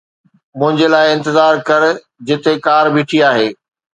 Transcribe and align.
منهنجي 0.59 0.87
لاءِ 0.93 1.07
انتظار 1.15 1.53
ڪر 1.67 1.81
جتي 2.29 2.53
ڪار 2.69 2.85
بيٺي 2.95 3.21
آهي 3.31 3.47